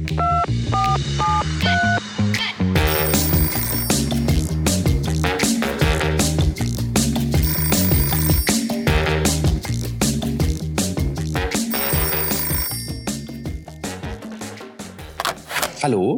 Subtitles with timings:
[0.00, 0.08] Hallo?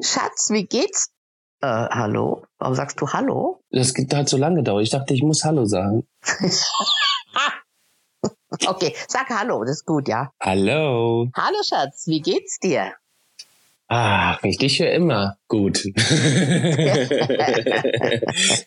[0.05, 1.09] Schatz, wie geht's?
[1.61, 2.45] Äh, hallo?
[2.59, 3.65] Warum sagst du Hallo?
[3.71, 4.85] Das hat so lange gedauert.
[4.85, 6.07] Ich dachte, ich muss Hallo sagen.
[8.69, 10.31] okay, sag Hallo, das ist gut, ja.
[10.41, 11.27] Hallo.
[11.35, 12.93] Hallo, Schatz, wie geht's dir?
[13.95, 15.85] Ah, ich dich höre immer gut.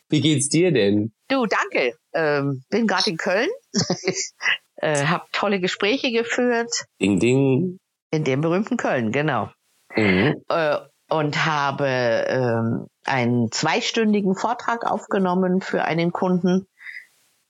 [0.07, 1.16] wie geht's dir denn?
[1.29, 1.97] Du, danke.
[2.13, 3.49] Ähm, bin gerade in Köln.
[4.75, 6.69] äh, hab tolle Gespräche geführt.
[7.02, 7.80] Ding, ding.
[8.11, 9.49] In dem berühmten Köln, genau.
[9.95, 10.43] Mhm.
[10.47, 10.77] Äh,
[11.09, 16.67] und habe ähm, einen zweistündigen Vortrag aufgenommen für einen Kunden.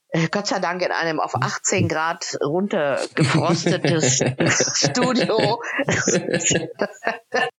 [0.08, 4.24] Äh, Gott sei Dank in einem auf 18 Grad runtergefrostetes
[4.76, 5.60] Studio.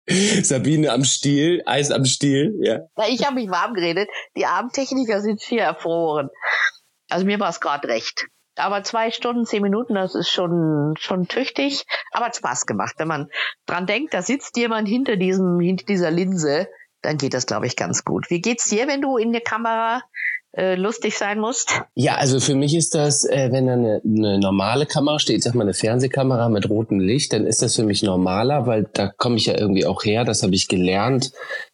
[0.43, 2.79] Sabine am Stiel, Eis am Stiel, ja.
[3.09, 4.09] Ich habe mich warm geredet.
[4.35, 6.29] Die armen Techniker sind hier erfroren.
[7.09, 8.27] Also mir war es gerade recht.
[8.55, 11.85] Aber zwei Stunden, zehn Minuten, das ist schon, schon tüchtig.
[12.11, 12.95] Aber hat Spaß gemacht.
[12.97, 13.29] Wenn man
[13.65, 16.67] dran denkt, da sitzt jemand hinter diesem, hinter dieser Linse,
[17.01, 18.29] dann geht das, glaube ich, ganz gut.
[18.29, 20.01] Wie geht's dir, wenn du in der Kamera
[20.75, 21.81] lustig sein musst?
[21.93, 25.55] Ja, also für mich ist das, äh, wenn da eine, eine normale Kamera steht, sag
[25.55, 29.37] mal eine Fernsehkamera mit rotem Licht, dann ist das für mich normaler, weil da komme
[29.37, 31.31] ich ja irgendwie auch her, das habe ich gelernt,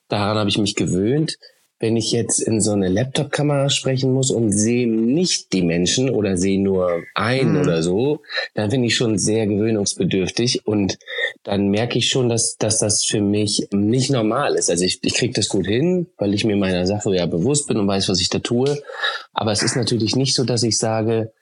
[0.10, 1.38] daran habe ich mich gewöhnt
[1.84, 6.38] wenn ich jetzt in so eine Laptop-Kamera sprechen muss und sehe nicht die Menschen oder
[6.38, 7.62] sehe nur einen mhm.
[7.62, 8.22] oder so,
[8.54, 10.98] dann bin ich schon sehr gewöhnungsbedürftig und
[11.44, 14.70] dann merke ich schon, dass, dass das für mich nicht normal ist.
[14.70, 17.78] Also ich, ich kriege das gut hin, weil ich mir meiner Sache ja bewusst bin
[17.78, 18.82] und weiß, was ich da tue.
[19.34, 21.34] Aber es ist natürlich nicht so, dass ich sage,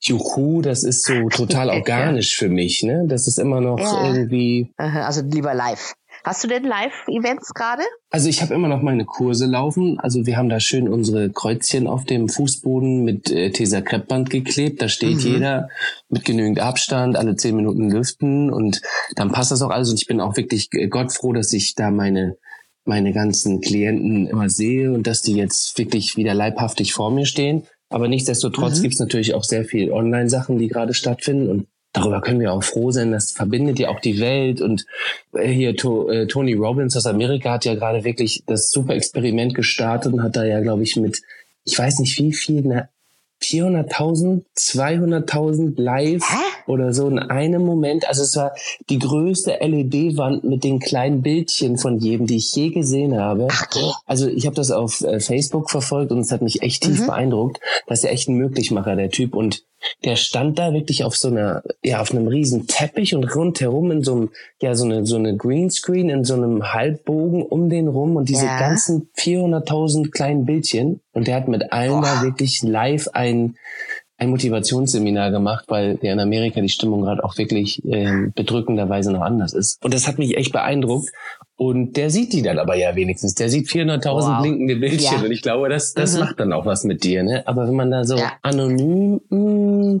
[0.00, 3.04] Juhu, das ist so total organisch für mich, ne?
[3.06, 4.06] Das ist immer noch ja.
[4.06, 4.72] irgendwie.
[4.76, 5.94] Also lieber live.
[6.24, 7.82] Hast du denn Live-Events gerade?
[8.10, 10.00] Also ich habe immer noch meine Kurse laufen.
[10.00, 14.80] Also wir haben da schön unsere Kreuzchen auf dem Fußboden mit äh, Tesa-Kreppband geklebt.
[14.80, 15.32] Da steht mhm.
[15.32, 15.68] jeder
[16.08, 18.80] mit genügend Abstand, alle zehn Minuten lüften und
[19.16, 19.90] dann passt das auch alles.
[19.90, 22.36] Und ich bin auch wirklich äh, Gott froh, dass ich da meine
[22.86, 27.62] meine ganzen Klienten immer sehe und dass die jetzt wirklich wieder leibhaftig vor mir stehen.
[27.88, 28.82] Aber nichtsdestotrotz mhm.
[28.82, 31.48] gibt es natürlich auch sehr viel Online-Sachen, die gerade stattfinden.
[31.48, 33.12] Und darüber können wir auch froh sein.
[33.12, 34.60] Das verbindet ja auch die Welt.
[34.60, 34.84] Und
[35.32, 39.54] äh, hier to, äh, Tony Robbins aus Amerika hat ja gerade wirklich das super Experiment
[39.54, 41.22] gestartet und hat da ja, glaube ich, mit,
[41.64, 42.90] ich weiß nicht wie viel, ne,
[43.42, 46.62] 400.000, 200.000 live Hä?
[46.66, 48.08] oder so in einem Moment.
[48.08, 48.54] Also es war
[48.88, 53.44] die größte LED-Wand mit den kleinen Bildchen von jedem, die ich je gesehen habe.
[53.44, 53.90] Okay.
[54.06, 57.06] Also ich habe das auf äh, Facebook verfolgt und es hat mich echt tief mhm.
[57.06, 57.60] beeindruckt.
[57.86, 59.34] Das ist ja echt ein Möglichmacher, der Typ.
[59.34, 59.64] Und
[60.04, 64.02] der stand da wirklich auf so einer, ja, auf einem riesen Teppich und rundherum in
[64.02, 68.16] so einem, ja, so eine, so eine Greenscreen in so einem Halbbogen um den rum
[68.16, 68.58] und diese ja.
[68.58, 71.00] ganzen 400.000 kleinen Bildchen.
[71.12, 73.56] Und der hat mit allen da wirklich live ein,
[74.16, 79.22] ein Motivationsseminar gemacht, weil der in Amerika die Stimmung gerade auch wirklich äh, bedrückenderweise noch
[79.22, 79.82] anders ist.
[79.84, 81.10] Und das hat mich echt beeindruckt.
[81.56, 83.34] Und der sieht die dann aber ja wenigstens.
[83.34, 84.42] Der sieht 400.000 wow.
[84.42, 85.18] blinkende Bildchen.
[85.18, 85.24] Ja.
[85.24, 86.20] Und ich glaube, das, das mhm.
[86.20, 87.22] macht dann auch was mit dir.
[87.22, 87.46] Ne?
[87.46, 88.32] Aber wenn man da so ja.
[88.42, 90.00] anonym, mh,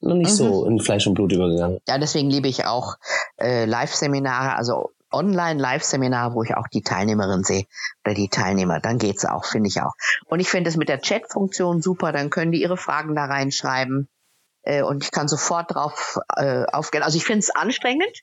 [0.00, 0.34] noch nicht mhm.
[0.34, 1.80] so in Fleisch und Blut übergegangen.
[1.88, 2.94] Ja, deswegen liebe ich auch
[3.40, 7.64] äh, Live-Seminare, also Online-Live-Seminar, wo ich auch die Teilnehmerin sehe
[8.04, 9.92] oder die Teilnehmer, dann geht's auch, finde ich auch.
[10.26, 14.08] Und ich finde es mit der Chat-Funktion super, dann können die ihre Fragen da reinschreiben
[14.62, 17.02] äh, und ich kann sofort drauf äh, aufgehen.
[17.02, 18.22] Also ich finde es anstrengend.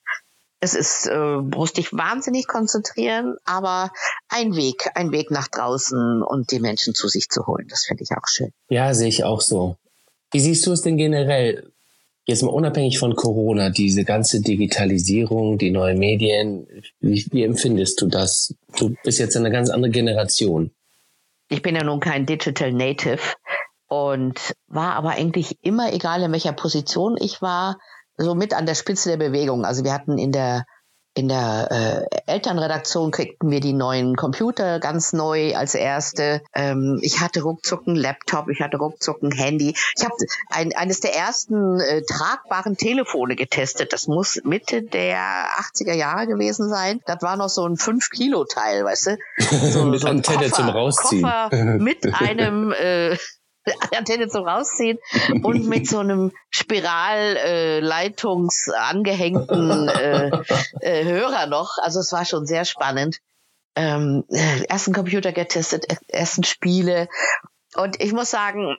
[0.64, 3.90] Es ist, äh, musst dich wahnsinnig konzentrieren, aber
[4.28, 8.04] ein Weg, ein Weg nach draußen und die Menschen zu sich zu holen, das finde
[8.04, 8.52] ich auch schön.
[8.68, 9.76] Ja, sehe ich auch so.
[10.30, 11.72] Wie siehst du es denn generell?
[12.26, 16.68] Jetzt mal unabhängig von Corona, diese ganze Digitalisierung, die neuen Medien,
[17.00, 18.54] wie, wie empfindest du das?
[18.78, 20.70] Du bist jetzt eine ganz andere Generation.
[21.48, 23.18] Ich bin ja nun kein Digital Native
[23.88, 27.80] und war aber eigentlich immer, egal in welcher Position ich war,
[28.16, 29.64] so mit an der Spitze der Bewegung.
[29.64, 30.64] Also wir hatten in der
[31.14, 36.40] in der äh, Elternredaktion kriegten wir die neuen Computer ganz neu als erste.
[36.54, 39.74] Ähm, ich hatte ruckzuck ein Laptop, ich hatte ruckzuck ein Handy.
[39.96, 40.14] Ich habe
[40.48, 43.92] ein, eines der ersten äh, tragbaren Telefone getestet.
[43.92, 45.18] Das muss Mitte der
[45.58, 47.00] 80er Jahre gewesen sein.
[47.04, 49.16] Das war noch so ein 5-Kilo-Teil, weißt du?
[49.72, 51.22] So, mit so Antenne Koffer, zum Rausziehen.
[51.22, 53.16] Koffer mit einem äh,
[53.96, 54.98] Antenne zum Rausziehen
[55.42, 58.72] und mit so einem Spiralleitungs äh,
[59.02, 60.30] äh,
[60.80, 61.78] äh, Hörer noch.
[61.78, 63.18] Also es war schon sehr spannend.
[63.74, 67.08] Ähm, äh, ersten Computer getestet, ersten Spiele.
[67.74, 68.76] Und ich muss sagen,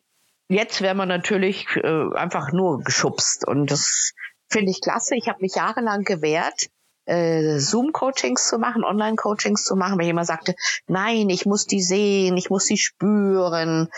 [0.50, 3.48] jetzt wäre man natürlich äh, einfach nur geschubst.
[3.48, 4.14] Und das
[4.50, 5.16] finde ich klasse.
[5.16, 6.70] Ich habe mich jahrelang gewehrt
[7.06, 10.56] äh, Zoom-Coachings zu machen, Online-Coachings zu machen, weil jemand sagte,
[10.88, 13.90] nein, ich muss die sehen, ich muss sie spüren.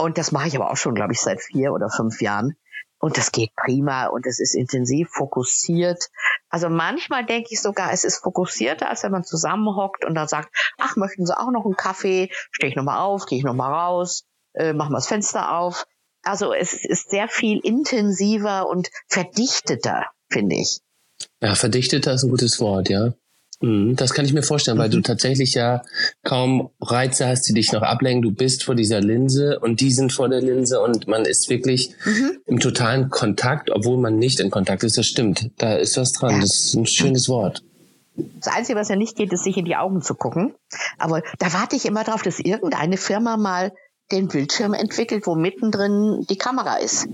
[0.00, 2.56] Und das mache ich aber auch schon, glaube ich, seit vier oder fünf Jahren.
[2.98, 6.10] Und das geht prima und es ist intensiv fokussiert.
[6.50, 10.54] Also manchmal denke ich sogar, es ist fokussierter, als wenn man zusammenhockt und dann sagt,
[10.78, 12.28] ach, möchten Sie auch noch einen Kaffee?
[12.50, 15.86] Stehe ich nochmal auf, gehe ich nochmal raus, äh, machen wir das Fenster auf.
[16.22, 20.80] Also es ist sehr viel intensiver und verdichteter, finde ich.
[21.40, 23.14] Ja, verdichteter ist ein gutes Wort, ja.
[23.60, 24.92] Mhm, das kann ich mir vorstellen, weil mhm.
[24.92, 25.82] du tatsächlich ja
[26.24, 28.22] kaum Reize hast, die dich noch ablenken.
[28.22, 31.94] Du bist vor dieser Linse und die sind vor der Linse und man ist wirklich
[32.04, 32.38] mhm.
[32.46, 34.96] im totalen Kontakt, obwohl man nicht in Kontakt ist.
[34.96, 35.50] Das stimmt.
[35.58, 36.36] Da ist was dran.
[36.36, 36.40] Ja.
[36.40, 37.62] Das ist ein schönes Wort.
[38.16, 40.54] Das Einzige, was ja nicht geht, ist, sich in die Augen zu gucken.
[40.98, 43.72] Aber da warte ich immer drauf, dass irgendeine Firma mal
[44.10, 47.08] den Bildschirm entwickelt, wo mittendrin die Kamera ist.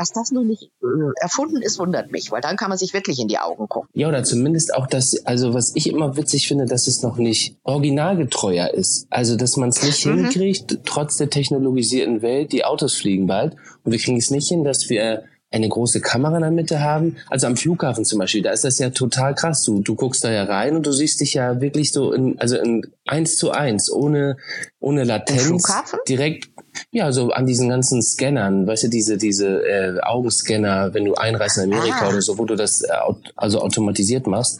[0.00, 0.86] Dass das noch nicht äh,
[1.20, 3.90] erfunden ist, wundert mich, weil dann kann man sich wirklich in die Augen gucken.
[3.92, 7.58] Ja, oder zumindest auch das, also was ich immer witzig finde, dass es noch nicht
[7.64, 9.06] originalgetreuer ist.
[9.10, 10.24] Also, dass man es nicht mhm.
[10.24, 13.56] hinkriegt, trotz der technologisierten Welt, die Autos fliegen bald.
[13.84, 17.16] Und wir kriegen es nicht hin, dass wir eine große Kamera in der Mitte haben.
[17.28, 19.64] Also am Flughafen zum Beispiel, da ist das ja total krass.
[19.64, 22.56] Du, du guckst da ja rein und du siehst dich ja wirklich so in, also
[22.56, 24.36] in eins zu eins, ohne,
[24.78, 25.42] ohne Latenz.
[25.42, 25.98] Flughafen?
[26.08, 26.50] Direkt,
[26.92, 31.58] ja, so an diesen ganzen Scannern, weißt du, diese, diese äh, Augenscanner, wenn du einreist
[31.58, 32.08] in Amerika ah.
[32.08, 32.88] oder so, wo du das äh,
[33.34, 34.59] also automatisiert machst.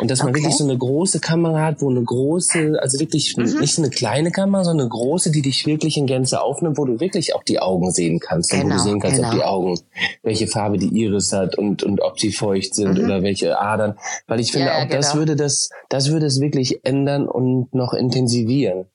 [0.00, 0.40] Und dass man okay.
[0.40, 3.60] wirklich so eine große Kamera hat, wo eine große, also wirklich mhm.
[3.60, 6.86] nicht so eine kleine Kamera, sondern eine große, die dich wirklich in Gänze aufnimmt, wo
[6.86, 8.50] du wirklich auch die Augen sehen kannst.
[8.50, 9.28] Genau, und wo du genau, sehen kannst, genau.
[9.28, 9.80] ob die Augen,
[10.22, 13.04] welche Farbe die Iris hat und, und ob sie feucht sind mhm.
[13.04, 13.98] oder welche Adern.
[14.26, 14.96] Weil ich finde, ja, auch genau.
[14.96, 18.86] das würde das, das würde es wirklich ändern und noch intensivieren.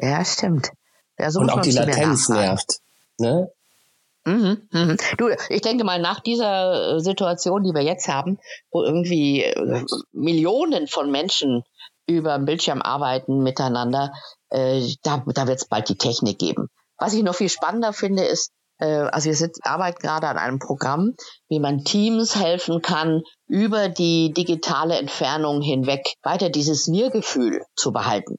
[0.00, 0.70] Ja, stimmt.
[1.18, 2.80] Ja, so und auch die Latenz nervt.
[3.18, 3.48] Ne?
[4.26, 4.96] Mhm, mhm.
[5.18, 8.38] Du, ich denke mal, nach dieser äh, Situation, die wir jetzt haben,
[8.72, 11.62] wo irgendwie äh, Millionen von Menschen
[12.08, 14.12] über dem Bildschirm arbeiten miteinander,
[14.50, 16.68] äh, da, da wird es bald die Technik geben.
[16.98, 20.58] Was ich noch viel spannender finde, ist, äh, also wir sind, arbeiten gerade an einem
[20.58, 21.14] Programm,
[21.48, 28.38] wie man Teams helfen kann, über die digitale Entfernung hinweg weiter dieses Wir-Gefühl zu behalten.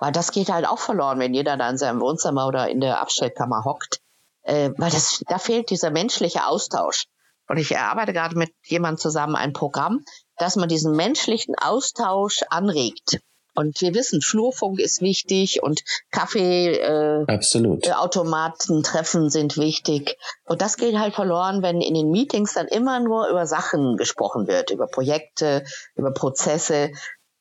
[0.00, 3.00] Weil das geht halt auch verloren, wenn jeder da in seinem Wohnzimmer oder in der
[3.00, 4.00] Abstellkammer hockt
[4.42, 7.06] äh, weil das, da fehlt dieser menschliche Austausch.
[7.48, 10.04] Und ich erarbeite gerade mit jemandem zusammen ein Programm,
[10.36, 13.20] dass man diesen menschlichen Austausch anregt.
[13.54, 15.82] Und wir wissen, Flurfunk ist wichtig und
[16.12, 20.16] Kaffeeautomaten äh, treffen sind wichtig.
[20.44, 24.46] Und das geht halt verloren, wenn in den Meetings dann immer nur über Sachen gesprochen
[24.46, 25.64] wird, über Projekte,
[25.96, 26.92] über Prozesse.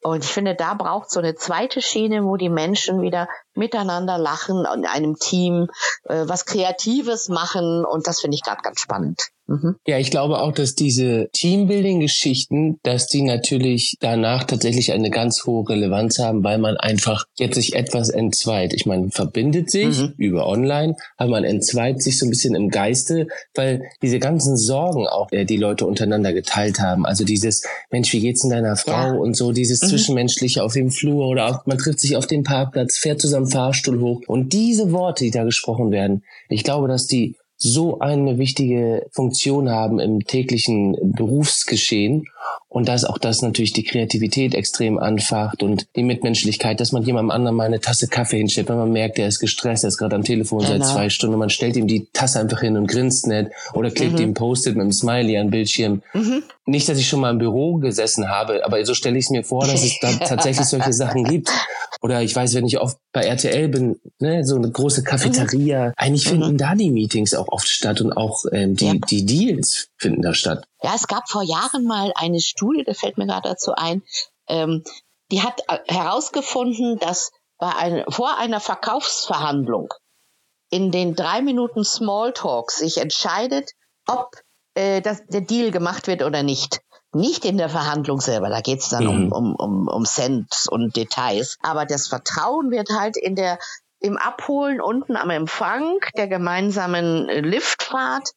[0.01, 4.65] Und ich finde, da braucht so eine zweite Schiene, wo die Menschen wieder miteinander lachen,
[4.73, 5.67] in einem Team
[6.05, 7.85] äh, was Kreatives machen.
[7.85, 9.29] Und das finde ich gerade ganz spannend.
[9.49, 9.75] Mhm.
[9.87, 15.67] Ja, ich glaube auch, dass diese Teambuilding-Geschichten, dass die natürlich danach tatsächlich eine ganz hohe
[15.67, 18.73] Relevanz haben, weil man einfach jetzt sich etwas entzweit.
[18.73, 20.13] Ich meine, verbindet sich mhm.
[20.17, 25.07] über online, aber man entzweit sich so ein bisschen im Geiste, weil diese ganzen Sorgen
[25.07, 28.91] auch, äh, die Leute untereinander geteilt haben, also dieses, Mensch, wie geht's in deiner Frau
[28.91, 29.13] ja.
[29.13, 29.87] und so, dieses mhm.
[29.87, 33.99] Zwischenmenschliche auf dem Flur oder auch, man trifft sich auf dem Parkplatz, fährt zusammen Fahrstuhl
[33.99, 39.05] hoch und diese Worte, die da gesprochen werden, ich glaube, dass die so eine wichtige
[39.11, 42.25] Funktion haben im täglichen Berufsgeschehen
[42.69, 47.31] und dass auch das natürlich die Kreativität extrem anfacht und die Mitmenschlichkeit, dass man jemandem
[47.31, 50.15] anderen mal eine Tasse Kaffee hinstellt, wenn man merkt, der ist gestresst, der ist gerade
[50.15, 50.69] am Telefon genau.
[50.69, 53.91] seit zwei Stunden und man stellt ihm die Tasse einfach hin und grinst nicht oder
[53.91, 54.19] klebt mhm.
[54.19, 56.01] ihm Post-it mit einem Smiley an den Bildschirm.
[56.13, 56.43] Mhm.
[56.65, 59.43] Nicht, dass ich schon mal im Büro gesessen habe, aber so stelle ich es mir
[59.43, 61.51] vor, dass es da tatsächlich solche Sachen gibt.
[62.01, 65.87] Oder ich weiß, wenn ich oft bei RTL bin, ne, so eine große Cafeteria.
[65.87, 65.93] Mhm.
[65.97, 66.57] Eigentlich finden mhm.
[66.57, 68.93] da die Meetings auch oft statt und auch ähm, die, ja.
[68.93, 70.65] die Deals finden da statt.
[70.81, 74.01] Ja, es gab vor Jahren mal eine Studie, das fällt mir gerade dazu ein,
[74.47, 74.83] ähm,
[75.31, 79.93] die hat äh, herausgefunden, dass bei ein, vor einer Verkaufsverhandlung
[80.69, 83.71] in den drei Minuten Smalltalk sich entscheidet,
[84.07, 84.31] ob
[84.75, 86.79] äh, das, der Deal gemacht wird oder nicht.
[87.13, 89.31] Nicht in der Verhandlung selber, da geht es dann mhm.
[89.31, 91.57] um, um, um, um Cent und Details.
[91.61, 93.57] Aber das Vertrauen wird halt in der,
[93.99, 98.29] im Abholen unten am Empfang der gemeinsamen Liftfahrt,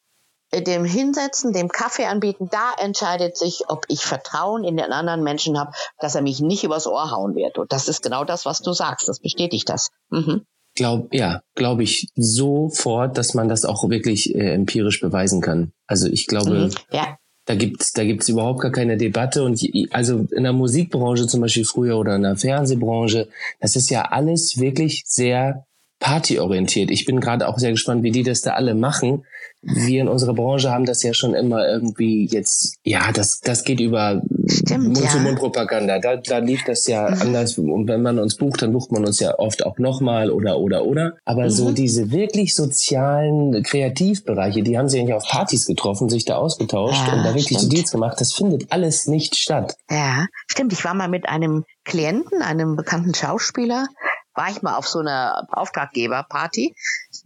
[0.52, 5.22] äh, dem Hinsetzen, dem Kaffee anbieten, da entscheidet sich, ob ich Vertrauen in den anderen
[5.22, 7.58] Menschen habe, dass er mich nicht übers Ohr hauen wird.
[7.58, 9.08] Und das ist genau das, was du sagst.
[9.08, 9.90] Das bestätigt das.
[10.10, 10.46] Mhm.
[10.74, 15.72] Glaub, ja, glaube ich sofort, dass man das auch wirklich äh, empirisch beweisen kann.
[15.86, 16.70] Also ich glaube, mhm.
[16.90, 17.18] ja.
[17.44, 19.42] Da gibt's da gibt's überhaupt gar keine Debatte.
[19.42, 23.28] Und also in der Musikbranche zum Beispiel früher oder in der Fernsehbranche,
[23.60, 25.66] das ist ja alles wirklich sehr
[26.02, 26.90] partyorientiert.
[26.90, 29.24] Ich bin gerade auch sehr gespannt, wie die das da alle machen.
[29.62, 33.78] Wir in unserer Branche haben das ja schon immer irgendwie jetzt, ja, das, das geht
[33.78, 34.20] über
[34.68, 36.00] Mund-zu-Mund-Propaganda.
[36.00, 37.22] Da, da lief das ja mhm.
[37.22, 37.56] anders.
[37.56, 40.84] Und wenn man uns bucht, dann bucht man uns ja oft auch nochmal oder, oder,
[40.84, 41.14] oder.
[41.24, 41.50] Aber mhm.
[41.50, 47.06] so diese wirklich sozialen Kreativbereiche, die haben sich eigentlich auf Partys getroffen, sich da ausgetauscht
[47.06, 47.72] ja, und da wirklich stimmt.
[47.72, 48.20] Deals gemacht.
[48.20, 49.76] Das findet alles nicht statt.
[49.88, 50.72] Ja, stimmt.
[50.72, 53.86] Ich war mal mit einem Klienten, einem bekannten Schauspieler,
[54.34, 56.74] war ich mal auf so einer Auftraggeberparty,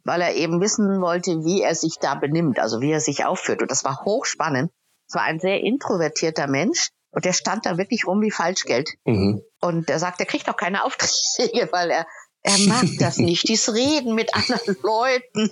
[0.04, 3.62] weil er eben wissen wollte, wie er sich da benimmt, also wie er sich aufführt.
[3.62, 4.70] Und das war hochspannend.
[5.08, 8.94] Es war ein sehr introvertierter Mensch und der stand da wirklich rum wie Falschgeld.
[9.04, 9.42] Mhm.
[9.60, 12.06] Und er sagt, er kriegt auch keine Aufträge, weil er
[12.42, 15.50] er mag das nicht, dieses Reden mit anderen Leuten.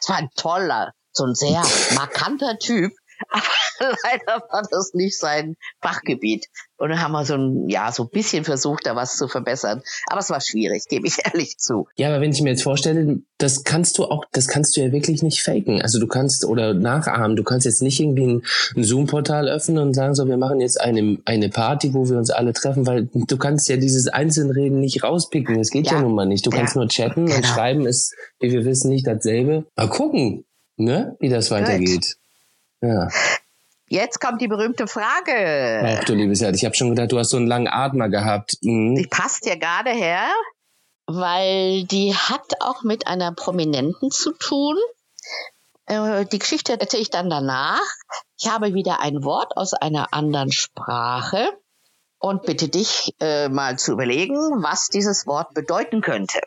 [0.00, 1.62] Es war ein toller, so ein sehr
[1.94, 2.92] markanter Typ.
[3.28, 3.42] Aber
[4.04, 6.46] leider war das nicht sein Fachgebiet.
[6.76, 9.82] Und dann haben wir so ein, ja, so ein bisschen versucht, da was zu verbessern.
[10.06, 11.88] Aber es war schwierig, gebe ich ehrlich zu.
[11.96, 14.92] Ja, aber wenn ich mir jetzt vorstelle, das kannst du auch, das kannst du ja
[14.92, 15.82] wirklich nicht faken.
[15.82, 17.36] Also du kannst oder nachahmen.
[17.36, 18.42] Du kannst jetzt nicht irgendwie ein,
[18.76, 22.30] ein Zoom-Portal öffnen und sagen so, wir machen jetzt eine, eine Party, wo wir uns
[22.30, 25.58] alle treffen, weil du kannst ja dieses Einzelreden nicht rauspicken.
[25.58, 26.46] Das geht ja, ja nun mal nicht.
[26.46, 26.58] Du ja.
[26.58, 27.38] kannst nur chatten genau.
[27.38, 29.66] und schreiben ist, wie wir wissen, nicht dasselbe.
[29.76, 30.44] Mal gucken,
[30.76, 32.17] ne, wie das weitergeht.
[32.80, 33.08] Ja.
[33.88, 35.98] Jetzt kommt die berühmte Frage.
[35.98, 38.58] Ach du liebes Herz, ich habe schon gedacht, du hast so einen langen Atmer gehabt.
[38.60, 38.96] Mhm.
[38.96, 40.28] Die passt ja gerade her,
[41.06, 44.76] weil die hat auch mit einer Prominenten zu tun.
[45.86, 47.80] Äh, die Geschichte erzähle ich dann danach.
[48.38, 51.48] Ich habe wieder ein Wort aus einer anderen Sprache
[52.18, 56.40] und bitte dich äh, mal zu überlegen, was dieses Wort bedeuten könnte.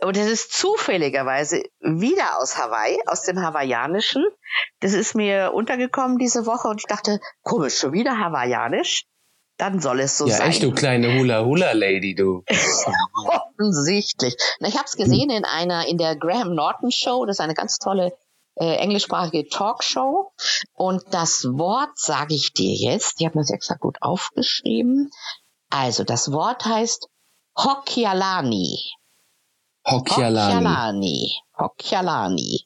[0.00, 4.26] Und es ist zufälligerweise wieder aus Hawaii, aus dem Hawaiianischen.
[4.80, 9.04] Das ist mir untergekommen diese Woche und ich dachte, komisch, schon wieder Hawaiianisch.
[9.58, 10.46] Dann soll es so ja, sein.
[10.46, 12.42] Ja, echt, du kleine Hula-Hula-Lady, du.
[13.26, 14.34] Offensichtlich.
[14.58, 17.24] Ich habe es gesehen in einer, in der Graham Norton Show.
[17.26, 18.12] Das ist eine ganz tolle
[18.56, 20.32] äh, englischsprachige Talkshow.
[20.72, 23.20] Und das Wort sage ich dir jetzt.
[23.20, 25.10] Ich habe mir das extra gut aufgeschrieben.
[25.70, 27.08] Also, das Wort heißt
[27.56, 28.80] Hokialani.
[29.84, 31.32] Hokialani.
[31.58, 32.64] Hokialani.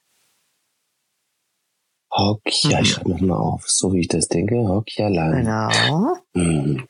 [2.11, 4.57] Hokia, ich schreibe nochmal auf, so wie ich das denke.
[4.57, 5.43] Hokialani.
[5.43, 6.17] Genau.
[6.35, 6.89] Mhm.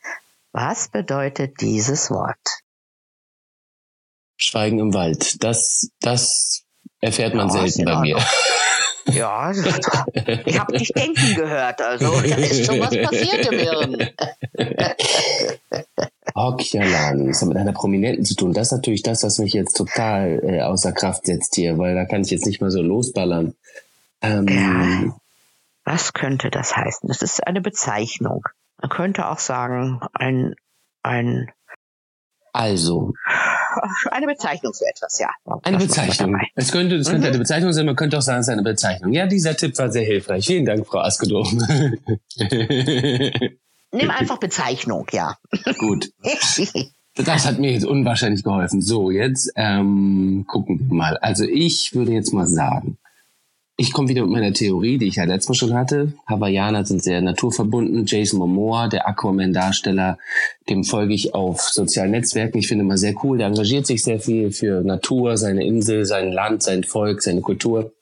[0.53, 2.63] Was bedeutet dieses Wort?
[4.37, 5.43] Schweigen im Wald.
[5.43, 6.63] Das, das
[7.01, 8.17] erfährt man ja, selten bei mir.
[9.05, 9.51] Ja,
[10.45, 14.09] ich habe dich denken gehört, also da ist schon was passiert im Hirn.
[16.37, 18.53] Hockjalani, das hat mit einer Prominenten zu tun.
[18.53, 22.05] Das ist natürlich das, was mich jetzt total äh, außer Kraft setzt hier, weil da
[22.05, 23.55] kann ich jetzt nicht mal so losballern.
[24.21, 25.15] Ähm, ja.
[25.83, 27.07] Was könnte das heißen?
[27.07, 28.47] Das ist eine Bezeichnung.
[28.81, 30.55] Man könnte auch sagen, ein,
[31.03, 31.51] ein
[32.53, 33.13] also.
[34.09, 35.29] Eine Bezeichnung für etwas, ja.
[35.63, 36.39] Eine Bezeichnung.
[36.55, 37.33] Es könnte, es könnte mhm.
[37.33, 39.13] eine Bezeichnung sein, man könnte auch sagen, es ist eine Bezeichnung.
[39.13, 40.47] Ja, dieser Tipp war sehr hilfreich.
[40.47, 41.49] Vielen Dank, Frau Askedorf.
[43.97, 45.37] Nimm einfach Bezeichnung, ja.
[45.77, 46.11] Gut.
[47.25, 48.79] Das hat mir jetzt unwahrscheinlich geholfen.
[48.79, 51.17] So, jetzt ähm, gucken wir mal.
[51.17, 52.99] Also ich würde jetzt mal sagen,
[53.79, 56.13] ich komme wieder mit meiner Theorie, die ich ja letztes Mal schon hatte.
[56.25, 58.05] Hawaiianer sind sehr naturverbunden.
[58.07, 60.17] Jason Momoa, der Aquaman-Darsteller,
[60.67, 62.57] dem folge ich auf sozialen Netzwerken.
[62.57, 63.37] Ich finde immer sehr cool.
[63.37, 67.93] Der engagiert sich sehr viel für Natur, seine Insel, sein Land, sein Volk, seine Kultur.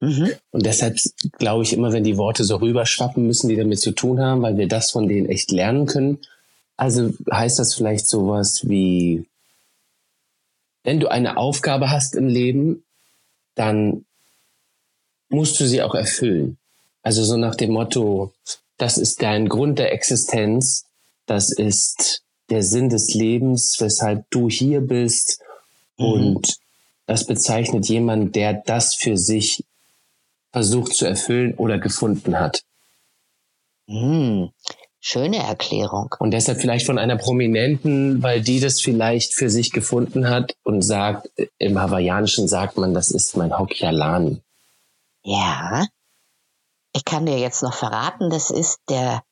[0.00, 0.32] Mhm.
[0.50, 0.98] Und deshalb
[1.38, 4.56] glaube ich immer, wenn die Worte so rüberschwappen, müssen die damit zu tun haben, weil
[4.56, 6.18] wir das von denen echt lernen können.
[6.76, 9.26] Also heißt das vielleicht sowas wie,
[10.82, 12.82] wenn du eine Aufgabe hast im Leben,
[13.54, 14.06] dann
[15.28, 16.56] musst du sie auch erfüllen.
[17.02, 18.32] Also so nach dem Motto,
[18.78, 20.86] das ist dein Grund der Existenz,
[21.26, 25.40] das ist der Sinn des Lebens, weshalb du hier bist.
[25.98, 26.04] Mhm.
[26.06, 26.58] Und
[27.06, 29.64] das bezeichnet jemand, der das für sich
[30.52, 32.62] versucht zu erfüllen oder gefunden hat.
[33.88, 34.50] Hm,
[35.00, 36.14] schöne Erklärung.
[36.18, 40.82] Und deshalb vielleicht von einer Prominenten, weil die das vielleicht für sich gefunden hat und
[40.82, 44.40] sagt, im Hawaiianischen sagt man, das ist mein Hokialani.
[45.22, 45.86] Ja.
[46.92, 49.22] Ich kann dir jetzt noch verraten, das ist der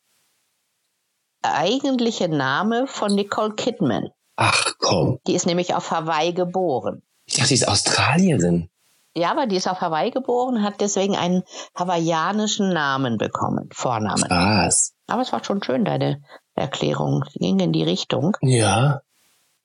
[1.42, 4.10] eigentliche Name von Nicole Kidman.
[4.36, 5.18] Ach komm.
[5.26, 7.02] Die ist nämlich auf Hawaii geboren.
[7.26, 8.70] Ich dachte, die ist Australierin.
[9.18, 11.42] Ja, aber die ist auf Hawaii geboren, hat deswegen einen
[11.76, 14.24] hawaiianischen Namen bekommen, Vornamen.
[14.28, 14.94] Was?
[15.08, 16.22] Aber es war schon schön, deine
[16.54, 17.24] Erklärung.
[17.34, 18.36] Die ging in die Richtung.
[18.42, 19.02] Ja.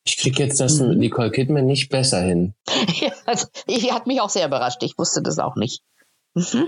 [0.06, 0.90] Ich krieg jetzt das mhm.
[0.90, 2.56] mit Nicole Kidman nicht besser hin.
[3.00, 4.84] ja, also, die hat mich auch sehr überrascht.
[4.84, 5.82] Ich wusste das auch nicht.
[6.34, 6.68] Mhm.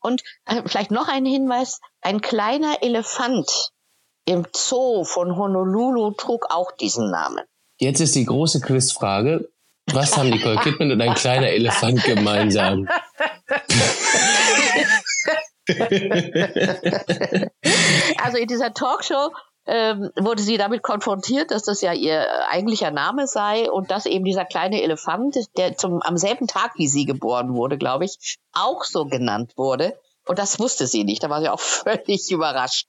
[0.00, 1.80] Und äh, vielleicht noch ein Hinweis.
[2.00, 3.72] Ein kleiner Elefant
[4.24, 7.44] im Zoo von Honolulu trug auch diesen Namen.
[7.78, 9.50] Jetzt ist die große Quizfrage
[9.90, 12.88] Was haben Nicole Kidman und ein kleiner Elefant gemeinsam?
[18.22, 19.30] also in dieser Talkshow
[19.66, 24.24] ähm, wurde sie damit konfrontiert, dass das ja ihr eigentlicher Name sei und dass eben
[24.24, 28.84] dieser kleine Elefant, der zum, am selben Tag wie sie geboren wurde, glaube ich, auch
[28.84, 29.94] so genannt wurde.
[30.26, 31.22] Und das wusste sie nicht.
[31.22, 32.88] Da war sie auch völlig überrascht.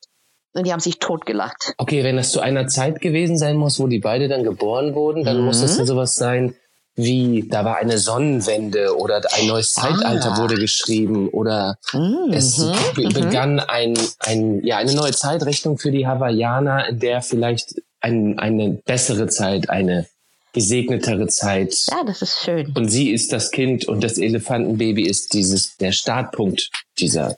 [0.55, 1.73] Und die haben sich totgelacht.
[1.77, 5.23] Okay, wenn das zu einer Zeit gewesen sein muss, wo die beide dann geboren wurden,
[5.23, 5.45] dann mhm.
[5.45, 6.55] muss das ja sowas sein,
[6.95, 10.37] wie da war eine Sonnenwende oder ein neues Zeitalter ah.
[10.37, 12.31] wurde geschrieben oder mhm.
[12.31, 13.13] es mhm.
[13.13, 18.69] begann ein, ein, ja, eine neue Zeitrechnung für die Hawaiianer, in der vielleicht ein, eine
[18.85, 20.07] bessere Zeit, eine
[20.53, 21.87] gesegnetere Zeit.
[21.89, 22.73] Ja, das ist schön.
[22.75, 26.69] Und sie ist das Kind und das Elefantenbaby ist dieses, der Startpunkt
[26.99, 27.37] dieser,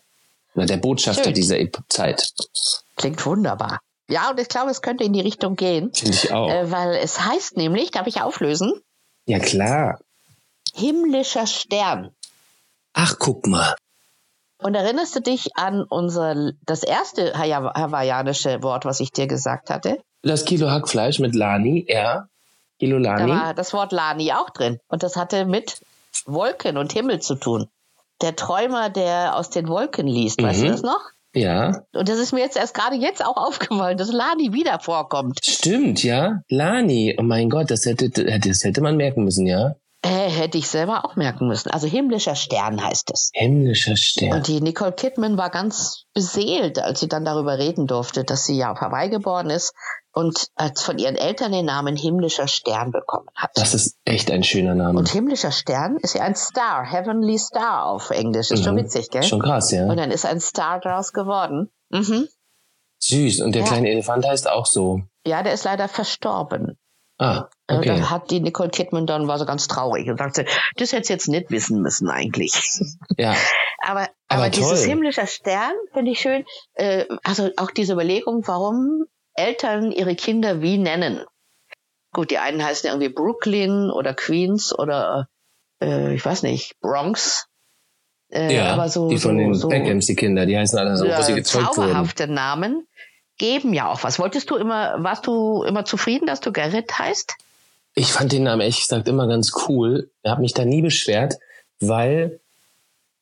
[0.53, 1.33] oder der Botschafter schön.
[1.33, 1.57] dieser
[1.87, 2.33] Zeit.
[2.97, 3.79] Klingt wunderbar.
[4.09, 5.91] Ja, und ich glaube, es könnte in die Richtung gehen.
[5.93, 6.49] Finde ich auch.
[6.49, 8.73] Äh, weil es heißt nämlich, darf ich auflösen?
[9.25, 9.99] Ja, klar.
[10.73, 12.11] Himmlischer Stern.
[12.93, 13.75] Ach, guck mal.
[14.59, 19.99] Und erinnerst du dich an unser, das erste hawaiianische Wort, was ich dir gesagt hatte?
[20.21, 22.27] Das Kilo Hackfleisch mit Lani, ja.
[22.79, 23.31] Kilo Lani.
[23.31, 24.79] Da war das Wort Lani auch drin.
[24.87, 25.81] Und das hatte mit
[26.25, 27.67] Wolken und Himmel zu tun.
[28.21, 30.45] Der Träumer, der aus den Wolken liest, mhm.
[30.45, 30.71] weißt du mhm.
[30.71, 31.11] das noch?
[31.35, 31.83] Ja.
[31.93, 35.39] Und das ist mir jetzt erst gerade jetzt auch aufgefallen, dass Lani wieder vorkommt.
[35.43, 36.41] Stimmt, ja.
[36.49, 37.15] Lani.
[37.19, 39.75] Oh mein Gott, das hätte, das hätte man merken müssen, ja.
[40.01, 41.71] Äh, hätte ich selber auch merken müssen.
[41.71, 43.31] Also himmlischer Stern heißt es.
[43.33, 44.37] Himmlischer Stern.
[44.37, 48.55] Und die Nicole Kidman war ganz beseelt, als sie dann darüber reden durfte, dass sie
[48.55, 49.73] ja auf Hawaii geboren ist
[50.15, 53.51] und als von ihren Eltern den Namen himmlischer Stern bekommen hat.
[53.55, 54.97] Das ist echt ein schöner Name.
[54.97, 58.49] Und himmlischer Stern ist ja ein Star, Heavenly Star auf Englisch.
[58.49, 58.63] Ist mhm.
[58.63, 59.23] schon witzig, gell?
[59.23, 59.85] Schon krass, ja.
[59.87, 61.69] Und dann ist ein Star daraus geworden.
[61.89, 62.29] Mhm.
[62.99, 63.41] Süß.
[63.41, 63.67] Und der ja.
[63.67, 65.01] kleine Elefant heißt auch so.
[65.27, 66.77] Ja, der ist leider verstorben.
[67.17, 67.77] Ah, okay.
[67.77, 70.45] Und dann hat die Nicole Kidman dann war so ganz traurig und sagte,
[70.75, 72.53] das hätte jetzt nicht wissen müssen eigentlich.
[73.17, 73.35] Ja.
[73.81, 74.09] aber, aber,
[74.43, 76.45] aber dieses himmlische Stern finde ich schön.
[76.73, 79.05] Äh, also auch diese Überlegung, warum
[79.35, 81.23] Eltern ihre Kinder wie nennen.
[82.13, 85.27] Gut, die einen heißen irgendwie Brooklyn oder Queens oder
[85.81, 87.47] äh, ich weiß nicht, Bronx.
[88.31, 90.97] Äh, ja, aber so, die von so, den so, Beckhams, die Kinder, die heißen alle
[90.97, 92.33] so, wo sie gezeugt wurden.
[92.33, 92.87] Namen
[93.37, 94.17] geben ja auch was.
[94.17, 97.35] Wolltest du immer, warst du immer zufrieden, dass du Gerrit heißt?
[97.93, 100.09] Ich fand den Namen ehrlich gesagt immer ganz cool.
[100.23, 101.35] Er hat mich da nie beschwert,
[101.79, 102.39] weil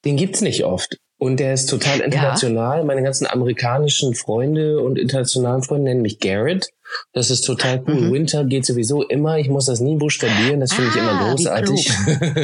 [0.06, 0.98] den gibt's nicht oft.
[1.24, 2.80] Und der ist total international.
[2.80, 2.84] Ja.
[2.84, 6.68] Meine ganzen amerikanischen Freunde und internationalen Freunde nennen mich Garrett.
[7.14, 7.94] Das ist total cool.
[7.94, 8.12] Mhm.
[8.12, 9.38] Winter geht sowieso immer.
[9.38, 10.60] Ich muss das nie buchstabieren.
[10.60, 11.92] Das finde ah, ich immer ah, großartig.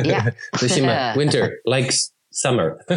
[0.06, 0.32] ja.
[0.62, 2.78] ich immer Winter likes Summer.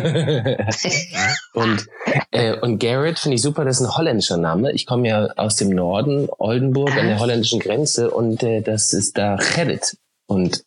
[1.54, 1.86] und,
[2.30, 4.70] äh, und Garrett finde ich super, das ist ein holländischer Name.
[4.70, 9.18] Ich komme ja aus dem Norden, Oldenburg, an der holländischen Grenze und äh, das ist
[9.18, 9.96] da Gerrit.
[10.26, 10.64] Und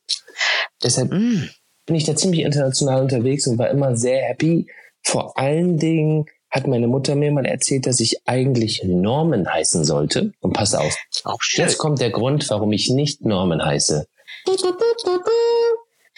[0.84, 1.48] deshalb mm.
[1.86, 4.68] bin ich da ziemlich international unterwegs und war immer sehr happy.
[5.06, 10.34] Vor allen Dingen hat meine Mutter mir mal erzählt, dass ich eigentlich Norman heißen sollte.
[10.42, 10.96] Und pass auf.
[11.24, 11.64] Auch schön.
[11.64, 14.08] Jetzt kommt der Grund, warum ich nicht Norman heiße.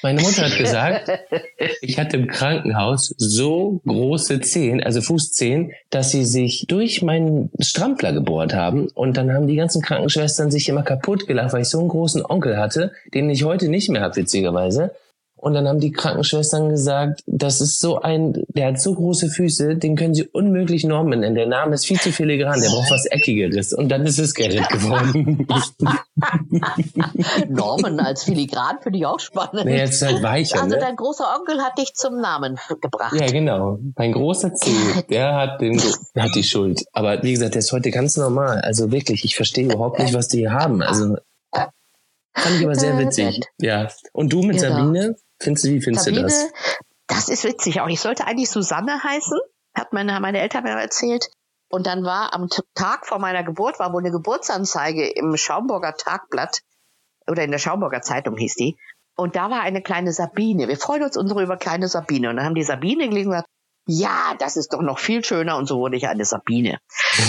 [0.03, 1.09] Meine Mutter hat gesagt,
[1.81, 8.13] ich hatte im Krankenhaus so große Zehen, also Fußzehen, dass sie sich durch meinen Strampler
[8.13, 8.87] gebohrt haben.
[8.89, 12.23] Und dann haben die ganzen Krankenschwestern sich immer kaputt gelacht, weil ich so einen großen
[12.23, 14.91] Onkel hatte, den ich heute nicht mehr habe, witzigerweise.
[15.39, 19.75] Und dann haben die Krankenschwestern gesagt, das ist so ein, der hat so große Füße,
[19.75, 21.35] den können sie unmöglich Norman nennen.
[21.35, 23.71] Der Name ist viel zu filigran, der braucht was Eckigeres.
[23.71, 25.47] Und dann ist es Gerrit geworden.
[27.49, 29.65] Norman als filigran finde ich auch spannend.
[29.65, 30.63] Nee, jetzt ist halt weicher.
[30.63, 30.81] Also ne?
[30.81, 33.13] dein großer Onkel hat dich zum Namen gebracht.
[33.13, 33.77] Ja, genau.
[33.95, 34.71] Mein großer C,
[35.09, 35.79] der hat den,
[36.17, 36.83] hat die Schuld.
[36.93, 38.61] Aber wie gesagt, der ist heute ganz normal.
[38.61, 40.81] Also wirklich, ich verstehe überhaupt nicht, was die hier haben.
[40.81, 41.15] Also
[42.37, 43.41] Fand ich aber sehr witzig.
[43.59, 43.87] Ja.
[44.13, 44.75] Und du mit genau.
[44.75, 45.15] Sabine?
[45.39, 46.51] Findest du, wie findest Sabine, du das?
[47.07, 47.87] Das ist witzig auch.
[47.87, 49.39] Ich sollte eigentlich Susanne heißen,
[49.73, 51.29] hat meine, meine Eltern mir erzählt.
[51.69, 56.61] Und dann war am Tag vor meiner Geburt, war wohl eine Geburtsanzeige im Schaumburger Tagblatt
[57.29, 58.77] oder in der Schaumburger Zeitung hieß die.
[59.15, 60.67] Und da war eine kleine Sabine.
[60.67, 62.29] Wir freuen uns unsere über kleine Sabine.
[62.29, 63.49] Und dann haben die Sabine gelesen und gesagt,
[63.87, 65.57] ja, das ist doch noch viel schöner.
[65.57, 66.77] Und so wurde ich eine Sabine.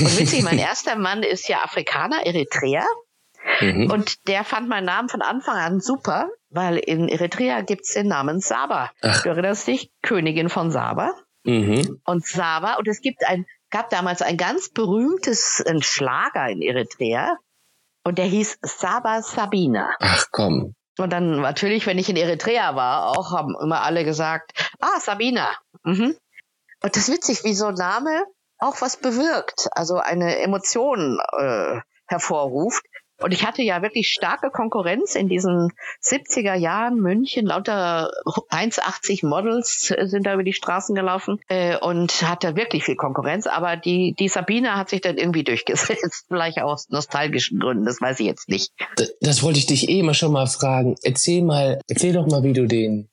[0.00, 2.84] Und witzig, mein erster Mann ist ja Afrikaner, Eritreer.
[3.60, 3.90] Mhm.
[3.90, 8.40] Und der fand meinen Namen von Anfang an super, weil in Eritrea gibt's den Namen
[8.40, 8.90] Saba.
[9.02, 9.22] Ach.
[9.22, 11.14] Du erinnerst dich, Königin von Saba.
[11.44, 12.00] Mhm.
[12.04, 17.36] Und Saba, und es gibt ein, gab damals ein ganz berühmtes ein Schlager in Eritrea.
[18.04, 19.94] Und der hieß Saba Sabina.
[20.00, 20.74] Ach komm.
[20.98, 25.48] Und dann natürlich, wenn ich in Eritrea war, auch haben immer alle gesagt, ah, Sabina.
[25.84, 26.16] Mhm.
[26.82, 28.24] Und das ist witzig, wie so ein Name
[28.58, 32.82] auch was bewirkt, also eine Emotion äh, hervorruft.
[33.20, 36.96] Und ich hatte ja wirklich starke Konkurrenz in diesen 70er Jahren.
[36.96, 38.10] München, lauter
[38.50, 43.46] 1,80 Models sind da über die Straßen gelaufen äh, und hatte wirklich viel Konkurrenz.
[43.46, 46.26] Aber die, die Sabine hat sich dann irgendwie durchgesetzt.
[46.28, 48.72] Vielleicht aus nostalgischen Gründen, das weiß ich jetzt nicht.
[48.96, 50.96] Das, das wollte ich dich eh mal schon mal fragen.
[51.02, 53.08] Erzähl mal, erzähl doch mal, wie du den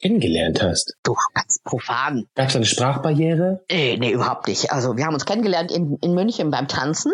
[0.00, 0.94] kennengelernt hast?
[1.02, 2.26] Du, ganz profan.
[2.34, 3.64] Gab es eine Sprachbarriere?
[3.70, 4.72] Nee, nee, überhaupt nicht.
[4.72, 7.12] Also wir haben uns kennengelernt in, in München beim Tanzen.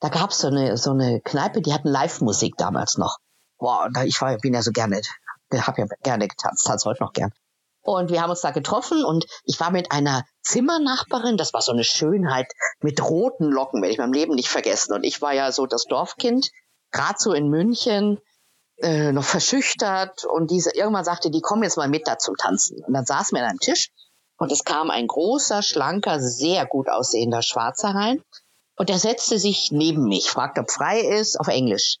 [0.00, 3.18] Da gab es so eine, so eine Kneipe, die hatten Live-Musik damals noch.
[3.58, 5.00] Boah, ich war, bin ja so gerne,
[5.52, 7.32] habe ja gerne getanzt, tanze heute noch gern.
[7.84, 11.72] Und wir haben uns da getroffen und ich war mit einer Zimmernachbarin, das war so
[11.72, 12.46] eine Schönheit
[12.80, 14.94] mit roten Locken, werde ich meinem Leben nicht vergessen.
[14.94, 16.50] Und ich war ja so das Dorfkind,
[16.92, 18.20] gerade so in München,
[18.82, 22.82] äh, noch verschüchtert und diese irgendwann sagte, die kommen jetzt mal mit da zum Tanzen.
[22.84, 23.90] Und dann saßen wir an einem Tisch
[24.36, 28.22] und es kam ein großer, schlanker, sehr gut aussehender Schwarzer rein
[28.76, 31.98] und der setzte sich neben mich, fragte, ob frei ist, auf Englisch.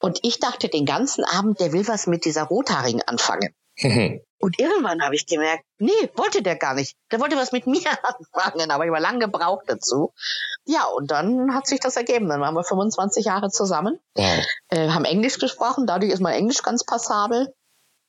[0.00, 3.54] Und ich dachte den ganzen Abend, der will was mit dieser Rothaarigen anfangen.
[4.40, 6.96] Und irgendwann habe ich gemerkt, nee, wollte der gar nicht.
[7.10, 7.80] Der wollte was mit mir
[8.34, 10.12] anfangen, aber ich war lang gebraucht dazu.
[10.64, 12.28] Ja, und dann hat sich das ergeben.
[12.28, 14.44] Dann waren wir 25 Jahre zusammen, wow.
[14.68, 15.86] äh, haben Englisch gesprochen.
[15.86, 17.52] Dadurch ist mein Englisch ganz passabel,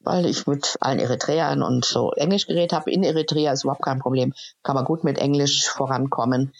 [0.01, 2.91] weil ich mit allen Eritreern und so Englisch geredet habe.
[2.91, 4.33] In Eritrea ist überhaupt kein Problem.
[4.61, 6.53] Kann man gut mit Englisch vorankommen.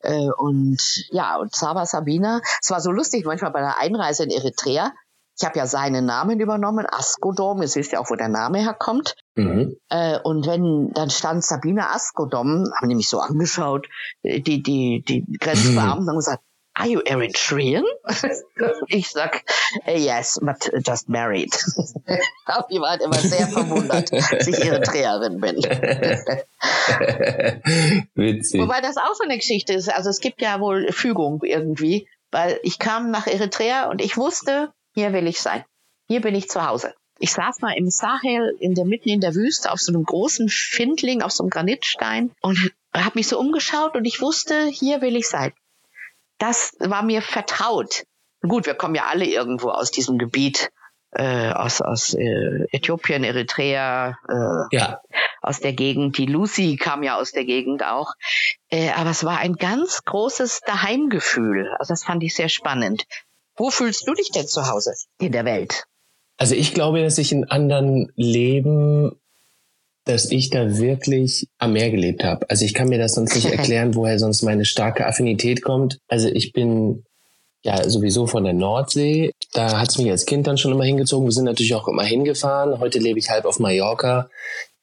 [0.00, 0.78] Äh, und
[1.10, 4.92] ja, und Saba Sabina, es war so lustig, manchmal bei der Einreise in Eritrea,
[5.38, 9.16] ich habe ja seinen Namen übernommen, Askodom, ihr wisst ja auch, wo der Name herkommt.
[9.34, 9.76] Mhm.
[9.90, 13.86] Äh, und wenn dann stand Sabine Askodom, haben die mich so angeschaut,
[14.22, 16.08] die, die, die Grenzbeamten mhm.
[16.08, 16.42] haben gesagt,
[16.78, 17.84] Are you Eritrean?
[18.88, 19.44] ich sag,
[19.86, 21.50] yes, but just married.
[22.70, 25.56] die waren immer sehr verwundert, dass ich Eritreerin bin.
[28.14, 28.60] Witzig.
[28.60, 29.88] Wobei das auch so eine Geschichte ist.
[29.88, 34.70] Also es gibt ja wohl Fügung irgendwie, weil ich kam nach Eritrea und ich wusste,
[34.96, 35.62] hier will ich sein.
[36.08, 36.94] Hier bin ich zu Hause.
[37.18, 40.48] Ich saß mal im Sahel in der mitten in der Wüste auf so einem großen
[40.48, 45.16] Findling, auf so einem Granitstein und habe mich so umgeschaut und ich wusste, hier will
[45.16, 45.52] ich sein.
[46.38, 48.04] Das war mir vertraut.
[48.40, 50.70] Gut, wir kommen ja alle irgendwo aus diesem Gebiet,
[51.12, 55.00] äh, aus, aus äh, Äthiopien, Eritrea, äh, ja.
[55.42, 56.16] aus der Gegend.
[56.16, 58.12] Die Lucy kam ja aus der Gegend auch.
[58.68, 61.74] Äh, aber es war ein ganz großes Daheimgefühl.
[61.78, 63.04] Also das fand ich sehr spannend.
[63.56, 65.84] Wo fühlst du dich denn zu Hause in der Welt?
[66.36, 69.12] Also ich glaube, dass ich in anderen Leben,
[70.04, 72.48] dass ich da wirklich am Meer gelebt habe.
[72.50, 75.98] Also ich kann mir das sonst nicht erklären, woher sonst meine starke Affinität kommt.
[76.08, 77.04] Also ich bin
[77.62, 79.32] ja sowieso von der Nordsee.
[79.52, 81.26] Da hat es mich als Kind dann schon immer hingezogen.
[81.26, 82.78] Wir sind natürlich auch immer hingefahren.
[82.78, 84.28] Heute lebe ich halb auf Mallorca.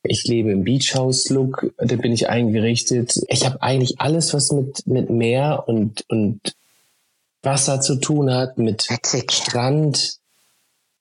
[0.06, 3.22] Ich lebe im Beach House Look, da bin ich eingerichtet.
[3.30, 6.42] Ich habe eigentlich alles, was mit, mit Meer und, und
[7.44, 9.32] Wasser zu tun hat, mit Witzig.
[9.32, 10.18] Strand.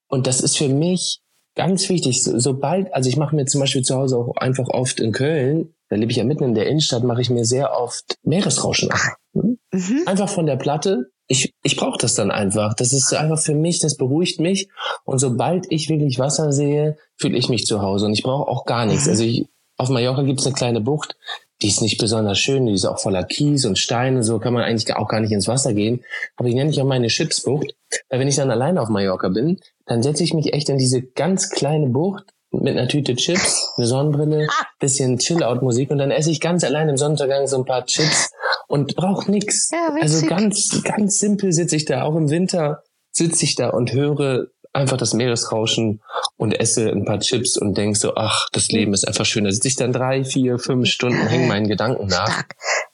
[0.08, 1.20] Und das ist für mich
[1.54, 2.22] ganz wichtig.
[2.22, 5.74] So, sobald, also ich mache mir zum Beispiel zu Hause auch einfach oft in Köln,
[5.88, 9.00] da lebe ich ja mitten in der Innenstadt, mache ich mir sehr oft Meeresrauschen an.
[9.34, 9.58] Hm?
[9.72, 10.02] Mhm.
[10.06, 11.10] Einfach von der Platte.
[11.26, 12.74] Ich, ich brauche das dann einfach.
[12.74, 14.68] Das ist einfach für mich, das beruhigt mich.
[15.04, 18.06] Und sobald ich wirklich Wasser sehe, fühle ich mich zu Hause.
[18.06, 19.04] Und ich brauche auch gar nichts.
[19.04, 19.10] Mhm.
[19.10, 21.16] Also ich, auf Mallorca gibt es eine kleine Bucht,
[21.62, 24.64] die ist nicht besonders schön, die ist auch voller Kies und Steine, so kann man
[24.64, 26.04] eigentlich auch gar nicht ins Wasser gehen.
[26.36, 27.74] Aber ich nenne ich auch meine Chipsbucht,
[28.08, 31.02] weil wenn ich dann alleine auf Mallorca bin, dann setze ich mich echt in diese
[31.02, 34.48] ganz kleine Bucht mit einer Tüte Chips, eine Sonnenbrille,
[34.80, 38.30] bisschen Chill-Out-Musik und dann esse ich ganz allein im Sonnenuntergang so ein paar Chips
[38.68, 39.70] und brauche nix.
[39.70, 43.92] Ja, also ganz, ganz simpel sitze ich da, auch im Winter sitze ich da und
[43.92, 46.02] höre einfach das Meeresrauschen
[46.42, 49.44] und esse ein paar Chips und denk so, ach, das Leben ist einfach schön.
[49.44, 52.42] Da sitze ich dann drei, vier, fünf Stunden, hängen meinen Gedanken nach.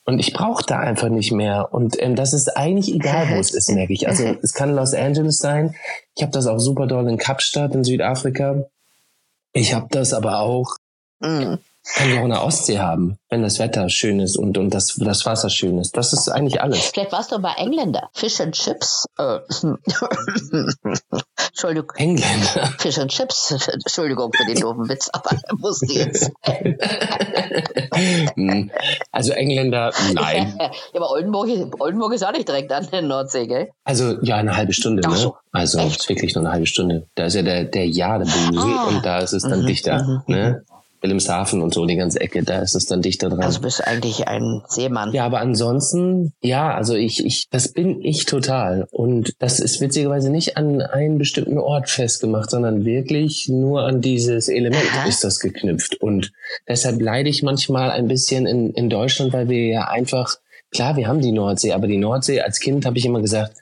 [0.04, 1.72] Und ich brauche da einfach nicht mehr.
[1.72, 4.06] Und ähm, das ist eigentlich egal, wo es ist, merke ich.
[4.06, 5.74] Also es kann Los Angeles sein.
[6.14, 8.66] Ich habe das auch super doll in Kapstadt in Südafrika.
[9.54, 10.76] Ich habe das aber auch
[11.20, 11.56] mhm.
[11.94, 14.94] Kann ich auch in der Ostsee haben, wenn das Wetter schön ist und, und das,
[14.96, 15.96] das Wasser schön ist.
[15.96, 16.78] Das ist eigentlich alles.
[16.86, 18.10] Vielleicht warst du aber Engländer.
[18.12, 19.06] Fish and Chips.
[19.18, 19.38] Äh,
[21.48, 21.92] Entschuldigung.
[21.96, 22.66] Engländer.
[22.78, 23.50] Fish and Chips.
[23.72, 26.30] Entschuldigung für den doofen Witz, aber er musste jetzt.
[28.36, 28.70] Hm.
[29.10, 30.56] also Engländer, nein.
[30.58, 31.48] ja, aber Oldenburg,
[31.80, 33.70] Oldenburg ist auch nicht direkt an der Nordsee, gell?
[33.84, 35.02] Also ja, eine halbe Stunde.
[35.04, 35.16] Ach ne?
[35.16, 35.28] so.
[35.28, 35.34] Ne?
[35.52, 36.08] Also Echt?
[36.08, 37.08] wirklich nur eine halbe Stunde.
[37.16, 38.84] Da ist ja der, der Jadebusel ah.
[38.88, 40.02] und da ist es dann mhm, dichter.
[40.04, 40.22] Mhm.
[40.26, 40.64] Ne?
[41.00, 43.40] Wilhelmshaven und so, die ganze Ecke, da ist es dann dichter dran.
[43.40, 45.12] Also bist eigentlich ein Seemann.
[45.12, 48.88] Ja, aber ansonsten, ja, also ich, ich, das bin ich total.
[48.90, 54.48] Und das ist witzigerweise nicht an einen bestimmten Ort festgemacht, sondern wirklich nur an dieses
[54.48, 55.08] Element Aha.
[55.08, 56.00] ist das geknüpft.
[56.00, 56.32] Und
[56.66, 60.36] deshalb leide ich manchmal ein bisschen in, in Deutschland, weil wir ja einfach,
[60.70, 63.56] klar, wir haben die Nordsee, aber die Nordsee als Kind habe ich immer gesagt,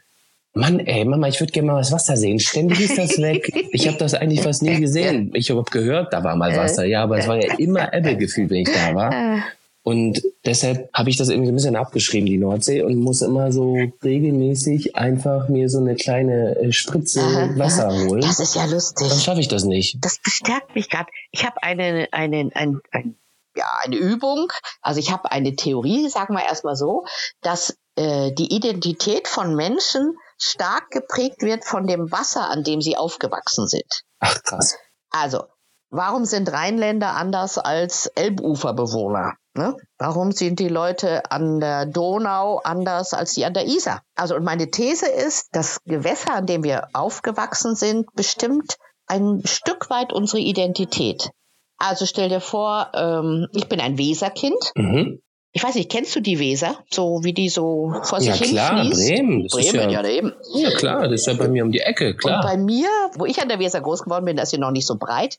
[0.57, 2.41] Mann, ey, Mama, ich würde gerne mal was Wasser sehen.
[2.41, 3.53] Ständig ist das weg.
[3.73, 5.31] Ich habe das eigentlich fast nie gesehen.
[5.35, 6.57] Ich habe gehört, da war mal äh.
[6.57, 9.13] Wasser, ja, aber es war ja immer Ebbe gefühlt, wenn ich da war.
[9.13, 9.41] Äh.
[9.83, 13.53] Und deshalb habe ich das irgendwie so ein bisschen abgeschrieben, die Nordsee, und muss immer
[13.53, 18.07] so regelmäßig einfach mir so eine kleine äh, Spritze aha, Wasser aha.
[18.07, 18.23] holen.
[18.23, 19.09] Das ist ja lustig.
[19.09, 19.99] Dann schaffe ich das nicht.
[20.01, 21.11] Das bestärkt mich gerade.
[21.31, 23.15] Ich habe eine, eine, ein, ein,
[23.55, 27.05] ja, eine Übung, also ich habe eine Theorie, sagen wir erstmal so,
[27.43, 32.97] dass äh, die Identität von Menschen stark geprägt wird von dem Wasser, an dem sie
[32.97, 34.03] aufgewachsen sind.
[34.21, 34.77] Ach krass.
[35.11, 35.45] Also,
[35.91, 39.35] warum sind Rheinländer anders als Elbuferbewohner?
[39.55, 39.75] Ne?
[39.99, 44.03] Warum sind die Leute an der Donau anders als die an der Isar?
[44.15, 49.89] Also und meine These ist, das Gewässer, an dem wir aufgewachsen sind, bestimmt ein Stück
[49.89, 51.31] weit unsere Identität.
[51.79, 54.73] Also stell dir vor, ähm, ich bin ein Weserkind.
[54.75, 55.23] Mhm.
[55.57, 56.85] Ich weiß nicht, kennst du die Weser?
[56.93, 59.01] So wie die so vor sich ja, hin klar, fließt?
[59.01, 59.47] Bremen.
[59.47, 60.35] Bremen, ja, ja, eben.
[60.53, 62.45] Ja, klar, das ist ja bei mir um die Ecke, klar.
[62.45, 64.71] Und bei mir, wo ich an der Weser groß geworden bin, da ist sie noch
[64.71, 65.39] nicht so breit.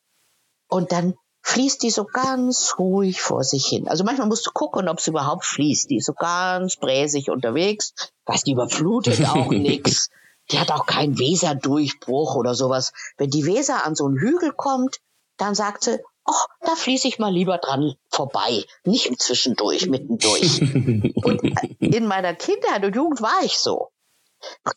[0.69, 3.87] Und dann fließt die so ganz ruhig vor sich hin.
[3.87, 5.91] Also manchmal musst du gucken, ob es überhaupt fließt.
[5.91, 7.93] Die ist so ganz bräsig unterwegs.
[8.25, 10.09] Weiß, die überflutet auch nix.
[10.49, 12.91] Die hat auch keinen Weserdurchbruch oder sowas.
[13.17, 14.97] Wenn die Weser an so einen Hügel kommt,
[15.37, 20.61] dann sagt sie, oh, da fließe ich mal lieber dran vorbei, nicht zwischendurch, mittendurch.
[20.61, 21.41] und
[21.79, 23.89] in meiner Kindheit und Jugend war ich so.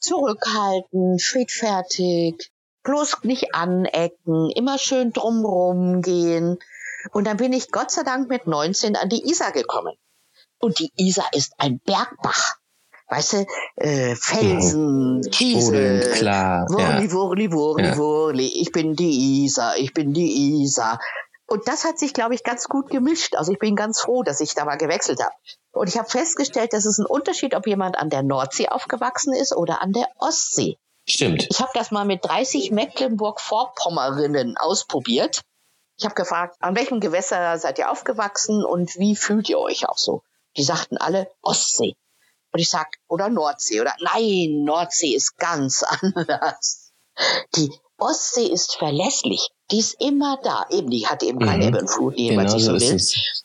[0.01, 2.51] Zurückhaltend, friedfertig,
[2.83, 6.59] bloß nicht anecken, immer schön drumrum gehen.
[7.13, 9.95] Und dann bin ich Gott sei Dank mit 19 an die Isar gekommen.
[10.59, 12.57] Und die Isar ist ein Bergbach.
[13.09, 15.23] Weißt du, äh, Felsen, mhm.
[15.33, 16.67] Kiesel, klar.
[16.69, 17.13] Wurli, ja.
[17.13, 17.97] Wurli, Wurli, ja.
[17.97, 21.01] Wurli, ich bin die Isar, ich bin die Isar.
[21.51, 23.35] Und das hat sich, glaube ich, ganz gut gemischt.
[23.35, 25.35] Also ich bin ganz froh, dass ich da mal gewechselt habe.
[25.73, 29.57] Und ich habe festgestellt, dass es ein Unterschied, ob jemand an der Nordsee aufgewachsen ist
[29.57, 30.79] oder an der Ostsee.
[31.09, 31.49] Stimmt.
[31.51, 35.41] Ich habe das mal mit 30 Mecklenburg-Vorpommerinnen ausprobiert.
[35.99, 39.99] Ich habe gefragt, an welchem Gewässer seid ihr aufgewachsen und wie fühlt ihr euch auch
[39.99, 40.23] so?
[40.57, 41.97] Die sagten alle Ostsee.
[42.53, 46.93] Und ich sag, oder Nordsee, oder nein, Nordsee ist ganz anders.
[47.57, 49.51] Die Ostsee ist verlässlich.
[49.71, 50.67] Die ist immer da.
[50.71, 51.69] Eben, die hat eben keine mhm.
[51.69, 53.01] Ebbe und Flut, die genau jemand sich so will.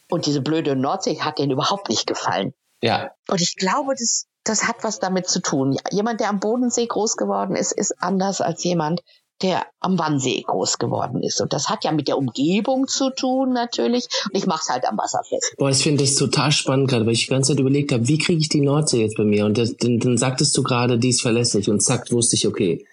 [0.10, 2.54] Und diese blöde Nordsee hat denen überhaupt nicht gefallen.
[2.82, 3.12] Ja.
[3.28, 5.78] Und ich glaube, das, das hat was damit zu tun.
[5.92, 9.02] Jemand, der am Bodensee groß geworden ist, ist anders als jemand,
[9.42, 11.42] der am Wannsee groß geworden ist.
[11.42, 14.08] Und das hat ja mit der Umgebung zu tun natürlich.
[14.26, 15.56] Und ich mache es halt am Wasser fest.
[15.58, 18.18] Boah, ich finde das total spannend gerade, weil ich die ganze Zeit überlegt habe, wie
[18.18, 19.46] kriege ich die Nordsee jetzt bei mir?
[19.46, 21.70] Und das, dann, dann sagtest du gerade, die ist verlässlich.
[21.70, 22.86] Und zack, wusste ich, okay,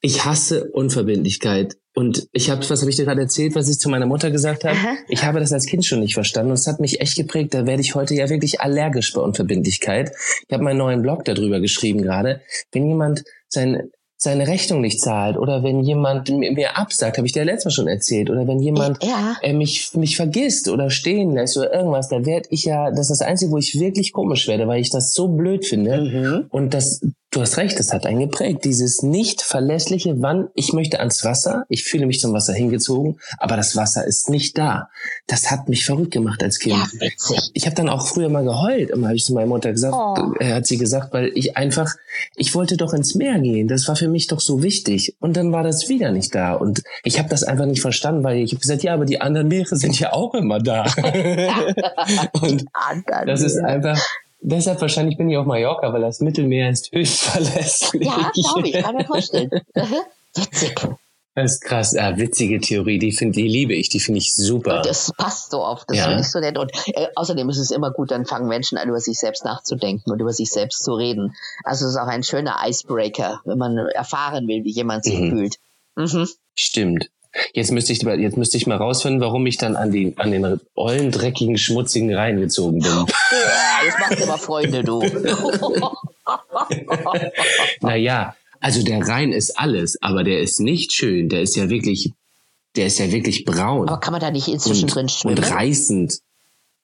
[0.00, 1.76] ich hasse Unverbindlichkeit.
[2.00, 4.64] Und ich habe, was habe ich dir gerade erzählt, was ich zu meiner Mutter gesagt
[4.64, 4.74] habe?
[4.74, 4.96] Aha.
[5.08, 7.52] Ich habe das als Kind schon nicht verstanden und es hat mich echt geprägt.
[7.52, 10.12] Da werde ich heute ja wirklich allergisch bei Unverbindlichkeit.
[10.48, 12.40] Ich habe meinen neuen Blog darüber geschrieben gerade.
[12.72, 13.90] Wenn jemand sein
[14.22, 17.88] seine Rechnung nicht zahlt oder wenn jemand mir absagt, habe ich dir letztes Mal schon
[17.88, 19.36] erzählt, oder wenn jemand ja.
[19.40, 23.20] äh, mich, mich vergisst oder stehen lässt oder irgendwas, da werde ich ja, das ist
[23.20, 26.02] das Einzige, wo ich wirklich komisch werde, weil ich das so blöd finde.
[26.02, 26.46] Mhm.
[26.50, 27.00] Und das
[27.32, 28.64] Du hast recht, das hat einen geprägt.
[28.64, 33.56] Dieses nicht verlässliche, wann ich möchte ans Wasser, ich fühle mich zum Wasser hingezogen, aber
[33.56, 34.88] das Wasser ist nicht da.
[35.28, 36.74] Das hat mich verrückt gemacht als Kind.
[37.00, 37.08] Ja,
[37.54, 40.34] ich habe dann auch früher mal geheult, immer habe ich zu meiner Mutter gesagt, oh.
[40.40, 41.94] er hat sie gesagt, weil ich einfach,
[42.34, 43.68] ich wollte doch ins Meer gehen.
[43.68, 45.14] Das war für mich doch so wichtig.
[45.20, 46.54] Und dann war das wieder nicht da.
[46.54, 49.46] Und ich habe das einfach nicht verstanden, weil ich habe gesagt, ja, aber die anderen
[49.46, 50.82] Meere sind ja auch immer da.
[52.40, 52.66] Und
[53.24, 54.00] das ist einfach
[54.42, 58.06] Deshalb wahrscheinlich bin ich auf Mallorca, weil das Mittelmeer ist höchst verlässlich.
[58.06, 59.50] Ja, glaube ich, kann mir vorstellen.
[60.34, 60.74] Witzig.
[61.34, 61.92] Das ist krass.
[61.92, 64.78] Ja, witzige Theorie, die, find, die liebe ich, die finde ich super.
[64.78, 66.04] Und das passt so oft, das ja.
[66.04, 66.58] finde ich so nett.
[66.58, 70.10] Und äh, außerdem ist es immer gut, dann fangen Menschen an, über sich selbst nachzudenken
[70.10, 71.36] und über sich selbst zu reden.
[71.64, 75.30] Also es ist auch ein schöner Icebreaker, wenn man erfahren will, wie jemand sich mhm.
[75.30, 75.56] fühlt.
[75.94, 76.28] Mhm.
[76.56, 77.10] Stimmt.
[77.52, 80.60] Jetzt müsste ich, jetzt müsste ich mal rausfinden, warum ich dann an, die, an den
[80.74, 82.90] ollen, dreckigen, schmutzigen reingezogen bin.
[82.90, 83.06] Ja,
[83.84, 85.00] jetzt machst du mal Freunde, du.
[87.80, 91.28] naja, also der Rhein ist alles, aber der ist nicht schön.
[91.28, 92.12] Der ist ja wirklich,
[92.76, 93.88] der ist ja wirklich braun.
[93.88, 95.38] Aber kann man da nicht inzwischen und, drin schwimmen?
[95.38, 96.20] Und reißend.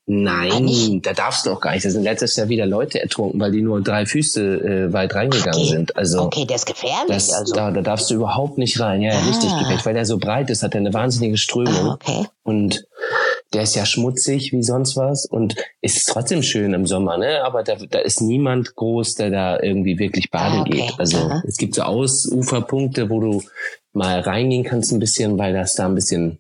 [0.09, 1.85] Nein, da darfst du auch gar nicht.
[1.85, 5.61] Da sind letztes Jahr wieder Leute ertrunken, weil die nur drei Füße äh, weit reingegangen
[5.61, 5.69] okay.
[5.69, 5.97] sind.
[5.97, 7.09] Also okay, der ist gefährlich.
[7.09, 7.53] Das, also.
[7.53, 9.03] da, da darfst du überhaupt nicht rein.
[9.03, 9.27] Ja, ah.
[9.27, 11.75] richtig gefährlich, weil der so breit ist, hat er eine wahnsinnige Strömung.
[11.75, 12.27] Ah, okay.
[12.45, 12.87] Und
[13.53, 17.43] der ist ja schmutzig wie sonst was und ist trotzdem schön im Sommer, ne?
[17.43, 20.87] Aber da, da ist niemand groß, der da irgendwie wirklich baden ah, okay.
[20.87, 21.01] geht.
[21.01, 21.43] Also Aha.
[21.49, 23.43] es gibt so Ausuferpunkte, wo du
[23.93, 26.39] mal reingehen kannst ein bisschen, weil das da ein bisschen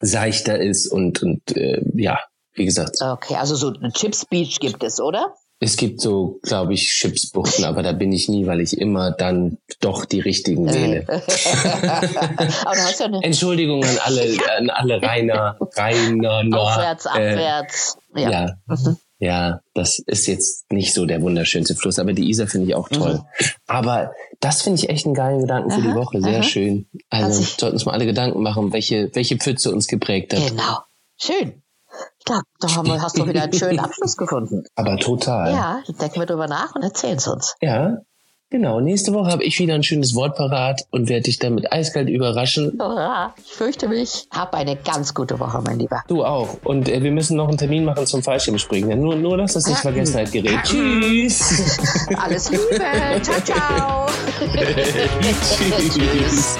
[0.00, 2.20] seichter ist und, und äh, ja,
[2.56, 3.00] wie gesagt.
[3.00, 5.34] Okay, also so eine Chips Beach gibt es, oder?
[5.58, 9.56] Es gibt so, glaube ich, Chipsbuchten, aber da bin ich nie, weil ich immer dann
[9.80, 11.06] doch die richtigen wähle.
[11.08, 17.96] ja eine Entschuldigung an alle, an alle Rainer, Rainer, Nord, Aufwärts, äh, abwärts.
[18.14, 18.30] ja.
[18.30, 18.56] ja.
[18.66, 18.98] Mhm.
[19.18, 22.90] Ja, das ist jetzt nicht so der wunderschönste Fluss, aber die Isar finde ich auch
[22.90, 23.14] toll.
[23.14, 23.46] Mhm.
[23.66, 26.42] Aber das finde ich echt einen geilen Gedanken für aha, die Woche, sehr aha.
[26.42, 26.86] schön.
[27.08, 30.46] Also sollten uns mal alle Gedanken machen, welche, welche Pfütze uns geprägt hat.
[30.46, 30.80] Genau.
[31.18, 31.62] Schön.
[32.18, 34.64] Ich glaube, da haben, hast du wieder einen schönen Abschluss gefunden.
[34.74, 35.52] Aber total.
[35.52, 37.56] Ja, denken wir drüber nach und erzählen es uns.
[37.60, 37.98] Ja,
[38.48, 42.08] Genau, nächste Woche habe ich wieder ein schönes Wort parat und werde dich damit eiskalt
[42.08, 42.78] überraschen.
[42.78, 44.28] Hurra, ich fürchte mich.
[44.30, 46.04] Hab eine ganz gute Woche, mein Lieber.
[46.06, 46.56] Du auch.
[46.62, 49.00] Und äh, wir müssen noch einen Termin machen zum Fallschirmspringen.
[49.00, 50.62] Nur, nur dass das nicht Vergessenheit gerät.
[50.62, 52.08] Tschüss.
[52.16, 52.80] Alles Liebe.
[53.22, 54.06] ciao, ciao.
[55.90, 56.56] Tschüss.